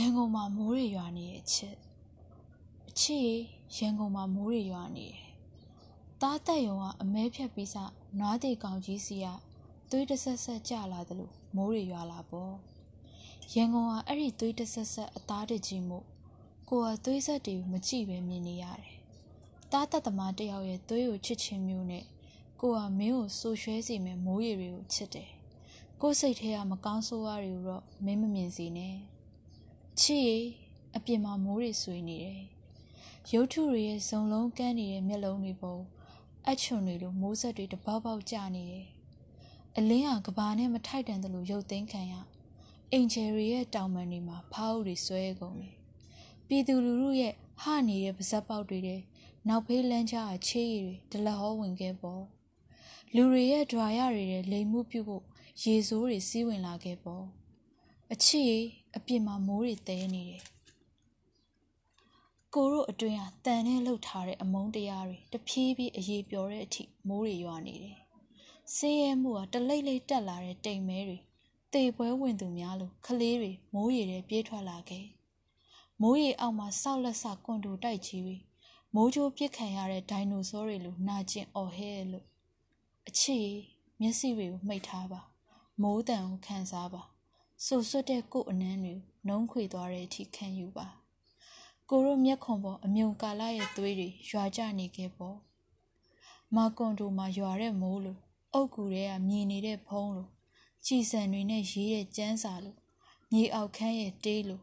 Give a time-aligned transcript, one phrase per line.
[0.00, 1.76] ရန်ကုန်မှာမိုးတွေရွာနေတဲ့အချစ်
[2.88, 3.30] အချစ်
[3.76, 5.18] ရန်ကုန်မှာမိုးတွေရွာနေတယ်
[6.20, 7.76] တားတက်ယုံကအမဲဖြတ်ပြီးစ
[8.18, 9.26] နွားတေကောင်ကြီးစီက
[9.90, 12.54] သွေးတဆက်ဆက်ကြလာတယ်လို့မိုးတွေရွာလာပေါ့
[13.54, 16.04] ရန်ကုန်ကအဲ့ဒီသွေးတဆက်ဆက်အသားတကြီးမို့
[16.68, 18.96] ကိုကသွေးဆက်တွေကိုမကြည့်ပဲမြင်နေရတယ်
[19.72, 22.04] တားတက်သမားတယောက်ရဲ့သွေးကိုချစ်ချင်းမျိုးနဲ့
[22.60, 25.30] ကိုကမင်းကိုဆူရွှဲစီမယ်မိုးရီတွေကိုချစ်တယ်
[26.00, 28.96] ကိုစိတ်ထဲကမကောင်းဆိုးရတွေကိုတော့မင်းမမြင်စေနဲ့
[30.02, 30.30] ချစ်ရ
[30.96, 32.40] အပြင်မှာမိုးတွေဆွေနေတယ်။
[33.32, 35.82] ရုပ်ထုတွေရဲ့ဇုံလုံးကန်းနေတဲ့မျက်လုံးတွေပေါ်
[36.48, 38.86] အချွန်တွေလိုမိုးဆက်တွေတပေါက်ပေါက်ကျနေတယ်။
[39.76, 42.14] အလင်းကကဘာနဲ့မထိုက်တန်တယ်လို့ရုပ်သိမ်းခံရ။
[42.92, 45.74] အင်ဂျယ်ရီရဲ့တောင်ပန်တွေမှာဖောက်တွေဆွဲကုန်တယ်။
[46.46, 49.00] ပြည်သူလူထုရဲ့ဟနေတဲ့ပါဇက်ပေါက်တွေတဲ့
[49.48, 52.22] နောက်ဖေးလမ်းကြားချေးရည်တွေဒလဟောဝင်ခဲ့ပေါ်။
[53.14, 55.24] လူတွေရဲ့ဒွာရတွေရဲ့လိမ်မှုပြုဖို့
[55.62, 57.26] ရေစိုးတွေစီးဝင်လာခဲ့ပေါ်။
[58.12, 58.54] အချစ်
[58.96, 60.44] အပြင်မှာမိုးတွေတဲနေတယ်
[62.54, 67.96] ကိုတို့အတွင်းဟာတန်နဲ့လှုပ်ထားတဲ့အမုန်းတရားတွေတဖြည်းဖြည်းအေးပျော်တဲ့အထိမိုးတွေရွာနေတယ်။
[68.76, 71.18] ဆင်းရဲမှုကတလိမ့်လိမ့်တက်လာတဲ့တိမ်မဲတွေ
[71.72, 75.04] တေပွဲဝင်သူများလိုခလေးတွေမိုးရေထဲပြေးထွက်လာခဲ့။
[76.02, 78.36] မိုးရေအောက်မှာစောက်လက်ဆကွန်တူတိုက်ကြီးတွေ
[78.94, 82.26] မိုးကြိုးပစ်ခံရတဲ့ဒိုင်နိုဆောတွေလိုနာကျင်အော်ဟဲလို့
[83.08, 83.38] အချီ
[84.00, 85.20] မျက်စိတွေကိုမှိတ်ထားပါ
[85.82, 87.02] မိုးတန်ကိုခံစားပါ
[87.64, 88.94] ဆူဆွတ်တဲ့ကို့အနှမ်းတွေ
[89.26, 90.86] နှုံးခွေသွားတဲ့အထိခံယူပါ
[91.90, 95.36] ကိုရိုမျက်ခွန်ပေါ်အမြုံကာလာရဲ့သွေးတွေရွာကြနေခဲ့ပေါ့
[96.56, 98.18] မာကွန်တိုမှာရွာတဲ့မိုးလို
[98.52, 100.28] အုတ်ကူတွေကမြည်နေတဲ့ဖုံးလို
[100.86, 102.76] ကြည်စံတွေနဲ့ရေးတဲ့ကျန်းစာလို
[103.32, 104.60] မြေအောက်ခန်းရဲ့တေးလို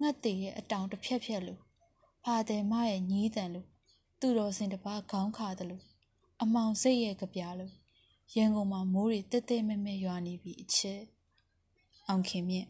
[0.00, 1.58] ငှက်သေးရဲ့အတောင်တစ်ဖြက်ဖြက်လို
[2.24, 3.66] ဖာတယ်မရဲ့ညီးတန်လို
[4.20, 5.84] သူတော်စင်တစ်ပါးခေါင်းခါတယ်လို့
[6.42, 7.72] အမောင်စိတ်ရဲ့ကြပြလို့
[8.34, 11.02] ရန်ကုန်မှာမိုးတွေတက်တက်မဲမဲရွာနေပြီအချက်
[12.08, 12.66] အောင်ခင်မြင့်